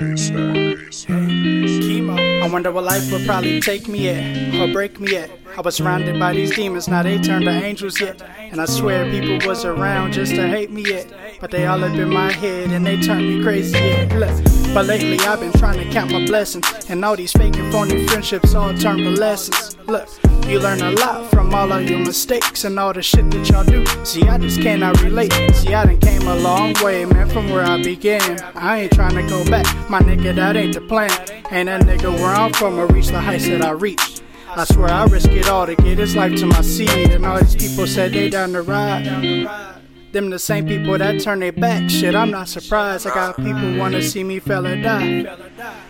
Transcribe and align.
I 0.00 0.04
wonder 2.50 2.72
what 2.72 2.84
life 2.84 3.12
would 3.12 3.26
probably 3.26 3.60
take 3.60 3.86
me 3.88 4.08
at 4.08 4.54
or 4.60 4.72
break 4.72 4.98
me 4.98 5.16
at. 5.16 5.43
I 5.56 5.60
was 5.60 5.76
surrounded 5.76 6.18
by 6.18 6.32
these 6.32 6.56
demons, 6.56 6.88
now 6.88 7.04
they 7.04 7.16
turned 7.16 7.44
to 7.44 7.52
angels 7.52 8.00
yet. 8.00 8.20
And 8.38 8.60
I 8.60 8.64
swear 8.64 9.08
people 9.08 9.38
was 9.46 9.64
around 9.64 10.12
just 10.12 10.34
to 10.34 10.48
hate 10.48 10.70
me 10.72 10.82
yet. 10.82 11.12
But 11.40 11.52
they 11.52 11.66
all 11.66 11.84
up 11.84 11.94
in 11.94 12.08
my 12.08 12.32
head 12.32 12.70
and 12.70 12.84
they 12.84 13.00
turned 13.00 13.28
me 13.28 13.40
crazy 13.40 13.78
yet. 13.78 14.12
Look, 14.18 14.74
but 14.74 14.86
lately 14.86 15.16
I've 15.20 15.38
been 15.38 15.52
trying 15.52 15.78
to 15.78 15.88
count 15.92 16.10
my 16.10 16.26
blessings. 16.26 16.66
And 16.88 17.04
all 17.04 17.14
these 17.14 17.32
fake 17.32 17.56
and 17.56 17.72
phony 17.72 18.04
friendships 18.08 18.52
all 18.54 18.74
turned 18.74 18.98
to 18.98 19.10
lessons. 19.10 19.76
Look, 19.86 20.08
you 20.48 20.58
learn 20.58 20.82
a 20.82 20.90
lot 20.90 21.30
from 21.30 21.54
all 21.54 21.70
of 21.70 21.88
your 21.88 22.00
mistakes 22.00 22.64
and 22.64 22.76
all 22.76 22.92
the 22.92 23.02
shit 23.02 23.30
that 23.30 23.48
y'all 23.48 23.62
do. 23.62 23.86
See, 24.04 24.24
I 24.24 24.38
just 24.38 24.60
cannot 24.60 25.00
relate. 25.02 25.32
See, 25.54 25.72
I 25.72 25.84
done 25.84 26.00
came 26.00 26.26
a 26.26 26.34
long 26.34 26.74
way, 26.82 27.04
man, 27.04 27.30
from 27.30 27.48
where 27.50 27.64
I 27.64 27.80
began. 27.80 28.40
I 28.56 28.80
ain't 28.82 28.92
trying 28.92 29.14
to 29.14 29.22
go 29.28 29.44
back, 29.48 29.66
my 29.88 30.00
nigga, 30.00 30.34
that 30.34 30.56
ain't 30.56 30.74
the 30.74 30.80
plan. 30.80 31.10
Ain't 31.52 31.66
that 31.66 31.82
nigga 31.82 32.12
where 32.12 32.34
I'm 32.34 32.52
from 32.52 32.76
or 32.76 32.88
reach 32.88 33.06
the 33.08 33.20
heights 33.20 33.46
that 33.46 33.62
I 33.64 33.70
reached. 33.70 34.13
I 34.56 34.64
swear 34.64 34.88
I 34.88 35.04
risk 35.06 35.30
it 35.30 35.48
all 35.48 35.66
to 35.66 35.74
get 35.74 35.98
his 35.98 36.14
life 36.14 36.36
to 36.36 36.46
my 36.46 36.60
seed. 36.60 37.10
And 37.10 37.26
all 37.26 37.38
these 37.40 37.56
people 37.56 37.86
said 37.86 38.12
they 38.12 38.30
down 38.30 38.52
the 38.52 38.62
ride. 38.62 39.04
Them 40.12 40.30
the 40.30 40.38
same 40.38 40.66
people 40.66 40.96
that 40.96 41.20
turn 41.20 41.40
their 41.40 41.52
back. 41.52 41.90
Shit, 41.90 42.14
I'm 42.14 42.30
not 42.30 42.48
surprised. 42.48 43.06
I 43.06 43.14
got 43.14 43.36
people 43.36 43.76
wanna 43.76 44.00
see 44.00 44.22
me 44.22 44.38
fella 44.38 44.76
die. 44.80 45.36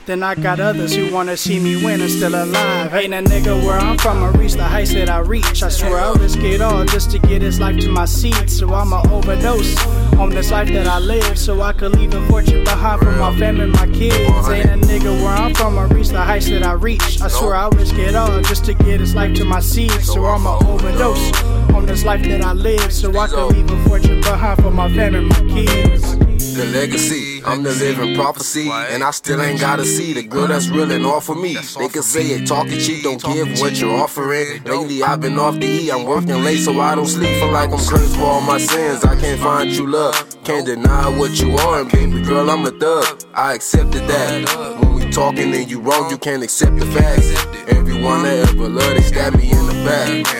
Then 0.06 0.22
I 0.22 0.34
got 0.34 0.60
others 0.60 0.94
who 0.94 1.10
wanna 1.10 1.34
see 1.34 1.58
me 1.58 1.82
win 1.82 2.02
and 2.02 2.10
still 2.10 2.34
alive. 2.34 2.92
Ain't 2.92 3.14
a 3.14 3.22
nigga 3.22 3.64
where 3.64 3.78
I'm 3.78 3.96
from 3.96 4.22
or 4.22 4.32
reach 4.32 4.52
the 4.52 4.62
heights 4.62 4.92
that 4.92 5.08
I 5.08 5.20
reach. 5.20 5.62
I 5.62 5.70
swear 5.70 5.98
I'll 5.98 6.14
risk 6.16 6.40
it 6.40 6.60
all 6.60 6.84
just 6.84 7.10
to 7.12 7.18
get 7.18 7.40
his 7.40 7.58
life 7.58 7.80
to 7.80 7.88
my 7.88 8.04
seed. 8.04 8.50
So 8.50 8.74
I'ma 8.74 9.02
overdose 9.10 9.74
on 10.18 10.28
this 10.28 10.50
life 10.50 10.68
that 10.68 10.86
I 10.86 10.98
live. 10.98 11.38
So 11.38 11.62
I 11.62 11.72
could 11.72 11.96
leave 11.96 12.12
a 12.12 12.26
fortune 12.26 12.64
behind 12.64 13.00
for 13.00 13.12
my 13.12 13.34
family, 13.38 13.64
and 13.64 13.72
my 13.72 13.86
kids. 13.86 14.48
Ain't 14.50 14.68
a 14.68 14.86
nigga 14.86 15.22
where 15.22 15.32
I'm 15.32 15.54
from 15.54 15.78
or 15.78 15.86
reach 15.86 16.08
the 16.08 16.20
heights 16.20 16.50
that 16.50 16.64
I 16.64 16.72
reach. 16.72 17.22
I 17.22 17.28
swear 17.28 17.54
I'll 17.54 17.70
risk 17.70 17.94
it 17.94 18.14
all 18.14 18.42
just 18.42 18.66
to 18.66 18.74
get 18.74 19.00
his 19.00 19.14
life 19.14 19.34
to 19.36 19.46
my 19.46 19.60
seed. 19.60 20.02
So 20.02 20.22
I'ma 20.26 20.58
overdose 20.66 21.30
on 21.72 21.86
this 21.86 22.04
life 22.04 22.22
that 22.24 22.42
I 22.42 22.52
live. 22.52 22.92
So 22.92 23.16
I 23.18 23.26
could 23.28 23.52
leave 23.52 23.70
a 23.70 23.84
fortune 23.84 24.20
behind 24.20 24.62
for 24.62 24.70
my 24.70 24.92
family, 24.94 25.26
my 25.26 25.40
kids. 25.48 26.16
The 26.54 26.66
legacy, 26.66 27.42
I'm 27.44 27.64
the 27.64 27.72
living 27.72 28.14
prophecy, 28.14 28.70
and 28.70 29.02
I 29.02 29.10
still 29.10 29.42
ain't 29.42 29.58
gotta 29.58 29.84
see 29.84 30.12
the 30.12 30.22
girl 30.22 30.46
that's 30.46 30.68
real 30.68 31.06
off 31.06 31.28
of 31.28 31.36
me. 31.36 31.54
They 31.54 31.88
can 31.88 32.02
say 32.02 32.26
it, 32.26 32.46
talking 32.46 32.78
cheap, 32.78 33.02
don't 33.02 33.20
give 33.20 33.58
what 33.58 33.80
you're 33.80 33.90
offering. 33.90 34.62
Lately 34.62 35.02
I've 35.02 35.20
been 35.20 35.36
off 35.36 35.58
the 35.58 35.66
E, 35.66 35.90
I'm 35.90 36.04
working 36.04 36.44
late 36.44 36.58
so 36.58 36.80
I 36.80 36.94
don't 36.94 37.08
sleep. 37.08 37.40
Feel 37.40 37.50
like 37.50 37.70
I'm 37.70 37.78
cursed 37.78 38.16
for 38.16 38.22
all 38.22 38.40
my 38.40 38.58
sins. 38.58 39.04
I 39.04 39.18
can't 39.18 39.40
find 39.40 39.74
true 39.74 39.90
love, 39.90 40.14
can't 40.44 40.64
deny 40.64 41.08
what 41.18 41.40
you 41.40 41.56
are, 41.56 41.80
and 41.80 41.90
baby 41.90 42.22
girl 42.22 42.48
I'm 42.48 42.64
a 42.66 42.70
thug. 42.70 43.24
I 43.34 43.54
accepted 43.54 44.06
that. 44.06 44.78
When 44.80 44.94
we 44.94 45.10
talking 45.10 45.52
and 45.52 45.68
you 45.68 45.80
wrong, 45.80 46.08
you 46.08 46.18
can't 46.18 46.44
accept 46.44 46.78
the 46.78 46.86
facts. 46.86 47.34
Everyone 47.66 48.22
that 48.22 48.50
ever 48.50 48.68
loved, 48.68 48.96
they 48.96 49.02
stab 49.02 49.34
me 49.34 49.50
in 49.50 49.66
the 49.66 49.72
back, 49.84 50.08
and 50.08 50.26
yet 50.26 50.26
they 50.26 50.33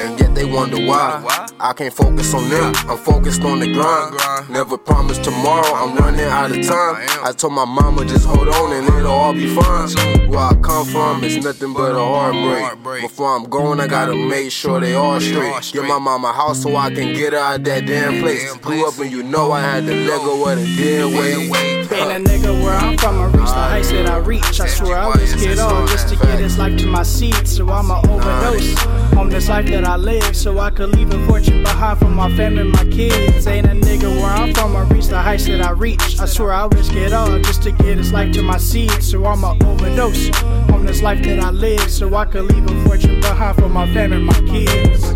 wonder 0.64 0.86
why. 0.86 1.46
I 1.60 1.72
can't 1.72 1.92
focus 1.92 2.34
on 2.34 2.48
them, 2.48 2.72
I'm 2.88 2.98
focused 2.98 3.42
on 3.42 3.60
the 3.60 3.72
grind. 3.72 4.50
Never 4.50 4.78
promise 4.78 5.18
tomorrow, 5.18 5.74
I'm 5.74 5.96
running 5.96 6.20
out 6.20 6.50
of 6.50 6.66
time. 6.66 6.96
I 7.24 7.32
told 7.32 7.52
my 7.52 7.64
mama 7.64 8.04
just 8.04 8.26
hold 8.26 8.48
on 8.48 8.72
and 8.72 8.86
it'll 8.86 9.10
all 9.10 9.32
be 9.32 9.54
fine. 9.54 9.88
Where 10.28 10.40
I 10.40 10.54
come 10.62 10.86
from, 10.86 11.24
it's 11.24 11.44
nothing 11.44 11.72
but 11.72 11.92
a 11.92 11.98
heartbreak. 11.98 13.02
Before 13.02 13.36
I'm 13.36 13.44
going, 13.44 13.80
I 13.80 13.86
gotta 13.86 14.14
make 14.14 14.50
sure 14.50 14.80
they 14.80 14.94
all 14.94 15.20
straight. 15.20 15.72
Get 15.72 15.84
my 15.84 15.98
mama 15.98 16.32
house 16.32 16.62
so 16.62 16.76
I 16.76 16.90
can 16.90 17.14
get 17.14 17.32
her 17.32 17.38
out 17.38 17.64
that 17.64 17.86
damn 17.86 18.20
place. 18.20 18.54
Grew 18.56 18.88
up 18.88 18.98
and 18.98 19.10
you 19.10 19.22
know 19.22 19.52
I 19.52 19.60
had 19.60 19.86
to 19.86 19.94
let 19.94 20.20
go 20.20 20.48
of 20.48 20.58
the 20.58 20.76
dead 20.76 21.04
weight. 21.06 21.74
Ain't 21.92 22.28
a 22.28 22.30
nigga 22.30 22.62
where 22.62 22.74
I'm 22.74 22.96
from 22.98 23.20
or 23.20 23.28
reach 23.28 23.48
the 23.48 23.52
heights 23.52 23.90
that 23.90 24.08
I 24.08 24.16
reach. 24.18 24.60
I 24.60 24.66
swear 24.66 24.96
I 24.96 25.12
it 25.20 25.58
all 25.58 25.83
to 26.06 26.16
get 26.16 26.38
this 26.38 26.58
life 26.58 26.76
to 26.78 26.86
my 26.86 27.02
seed. 27.02 27.46
So 27.46 27.68
I'ma 27.70 28.00
overdose 28.08 28.86
on 29.16 29.28
this 29.28 29.48
life 29.48 29.66
that 29.66 29.84
I 29.84 29.96
live. 29.96 30.36
So 30.36 30.58
I 30.58 30.70
could 30.70 30.90
leave 30.96 31.12
a 31.12 31.26
fortune 31.26 31.62
behind 31.62 31.98
for 31.98 32.08
my 32.08 32.34
family, 32.36 32.62
and 32.62 32.72
my 32.72 32.84
kids. 32.84 33.46
Ain't 33.46 33.66
a 33.66 33.70
nigga 33.70 34.10
where 34.20 34.32
I'm 34.32 34.52
from 34.54 34.76
or 34.76 34.84
reach 34.84 35.06
the 35.06 35.20
heights 35.20 35.46
that 35.46 35.60
I 35.60 35.70
reach. 35.70 36.18
I 36.20 36.26
swear 36.26 36.52
I'll 36.52 36.68
risk 36.68 36.92
it 36.94 37.12
all 37.12 37.38
just 37.40 37.62
to 37.64 37.72
get 37.72 37.96
this 37.96 38.12
life 38.12 38.32
to 38.34 38.42
my 38.42 38.58
seed. 38.58 39.02
So 39.02 39.24
I'ma 39.24 39.56
overdose 39.64 40.30
on 40.70 40.84
this 40.86 41.02
life 41.02 41.22
that 41.24 41.40
I 41.40 41.50
live. 41.50 41.90
So 41.90 42.14
I 42.14 42.24
could 42.24 42.44
leave 42.44 42.66
a 42.68 42.84
fortune 42.84 43.20
behind 43.20 43.56
for 43.56 43.68
my 43.68 43.92
family, 43.94 44.16
and 44.16 44.26
my 44.26 44.40
kids. 44.52 45.14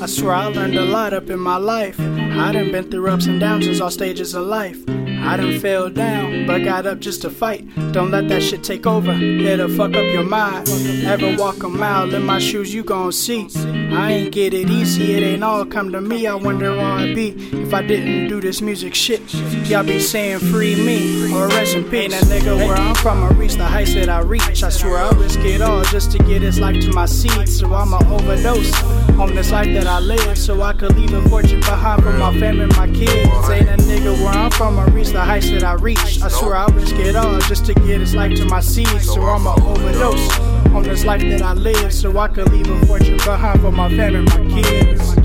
I 0.00 0.06
swear 0.06 0.34
I 0.34 0.46
learned 0.46 0.76
a 0.76 0.84
lot 0.84 1.12
up 1.12 1.30
in 1.30 1.40
my 1.40 1.56
life. 1.56 1.98
I 1.98 2.52
done 2.52 2.70
been 2.70 2.90
through 2.90 3.08
ups 3.08 3.26
and 3.26 3.40
downs 3.40 3.64
since 3.64 3.80
all 3.80 3.90
stages 3.90 4.34
of 4.34 4.46
life. 4.46 4.93
I 5.26 5.36
done 5.38 5.46
mm-hmm. 5.46 5.58
fell 5.60 5.88
down, 5.88 6.46
but 6.46 6.64
got 6.64 6.86
up 6.86 7.00
just 7.00 7.22
to 7.22 7.30
fight. 7.30 7.66
Don't 7.92 8.10
let 8.10 8.28
that 8.28 8.42
shit 8.42 8.62
take 8.62 8.86
over, 8.86 9.12
it'll 9.12 9.68
fuck 9.68 9.94
up 9.94 10.12
your 10.12 10.22
mind. 10.22 10.68
Ever 11.06 11.34
walk 11.36 11.62
a 11.62 11.68
mile 11.68 12.14
in 12.14 12.24
my 12.24 12.38
shoes, 12.38 12.74
you 12.74 12.84
gon' 12.84 13.10
see. 13.10 13.48
I 13.92 14.12
ain't 14.12 14.32
get 14.32 14.52
it 14.52 14.68
easy, 14.68 15.14
it 15.14 15.22
ain't 15.22 15.42
all 15.42 15.64
come 15.64 15.92
to 15.92 16.00
me. 16.00 16.26
I 16.26 16.34
wonder 16.34 16.72
where 16.72 16.84
I'd 16.84 17.14
be 17.14 17.30
if 17.52 17.72
I 17.72 17.80
didn't 17.82 18.28
do 18.28 18.40
this 18.40 18.60
music 18.60 18.94
shit. 18.94 19.22
Y'all 19.64 19.82
be 19.82 19.98
saying 19.98 20.40
free 20.40 20.76
me 20.76 21.32
or 21.32 21.48
rest 21.48 21.74
in 21.74 21.84
peace. 21.84 22.12
Ain't 22.12 22.14
a 22.14 22.26
nigga 22.26 22.56
where 22.56 22.76
I'm 22.76 22.94
from, 22.96 23.24
I 23.24 23.30
reach 23.30 23.54
the 23.54 23.64
heights 23.64 23.94
that 23.94 24.10
I 24.10 24.20
reach. 24.20 24.62
I 24.62 24.68
swear 24.68 24.98
I 24.98 25.10
risk 25.12 25.40
it 25.40 25.62
all 25.62 25.82
just 25.84 26.12
to 26.12 26.18
get 26.18 26.42
his 26.42 26.60
life 26.60 26.80
to 26.82 26.92
my 26.92 27.06
seed. 27.06 27.48
So 27.48 27.72
I'ma 27.72 27.98
overdose 28.12 28.72
on 29.18 29.34
this 29.34 29.50
life 29.50 29.72
that 29.72 29.86
I 29.86 30.00
live, 30.00 30.36
so 30.36 30.60
I 30.60 30.74
could 30.74 30.96
leave 30.96 31.12
a 31.14 31.26
fortune 31.28 31.60
behind 31.60 32.02
for 32.02 32.12
my 32.12 32.38
family, 32.38 32.64
and 32.64 32.76
my 32.76 32.88
kids. 32.88 33.50
Ain't 33.50 33.68
a 33.68 33.76
nigga 33.82 34.12
where 34.22 34.34
I'm 34.34 34.50
from, 34.50 34.78
I 34.78 34.84
reach 34.88 35.12
the 35.14 35.24
heights 35.24 35.48
that 35.48 35.62
I 35.62 35.74
reach. 35.74 36.20
I 36.22 36.28
swear 36.28 36.56
I 36.56 36.66
risk 36.72 36.96
it 36.96 37.14
all 37.14 37.38
just 37.42 37.64
to 37.66 37.74
get 37.74 38.00
his 38.00 38.16
life 38.16 38.36
to 38.36 38.44
my 38.46 38.58
seed. 38.60 39.00
So 39.00 39.22
I'ma 39.22 39.54
overdose 39.54 40.40
on 40.74 40.82
this 40.82 41.04
life 41.04 41.22
that 41.22 41.40
I 41.40 41.52
live, 41.52 41.92
so 41.94 42.18
I 42.18 42.26
could 42.26 42.50
leave 42.50 42.68
a 42.68 42.86
fortune 42.86 43.18
behind 43.18 43.60
for 43.60 43.70
my 43.70 43.88
family, 43.96 44.22
my 44.22 44.60
kids. 44.60 45.23